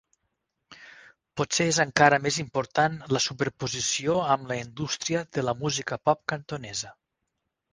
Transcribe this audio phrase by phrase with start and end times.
[1.41, 6.95] Potser és encara més important la superposició amb la indústria de la música pop cantonesa.